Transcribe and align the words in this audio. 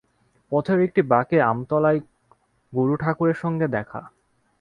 পথের 0.51 0.79
একটি 0.79 1.01
বাঁকে 1.03 1.37
আমতলায় 1.41 1.99
গুরুঠাকুরের 2.73 3.37
সঙ্গে 3.43 3.67
দেখা। 3.67 4.01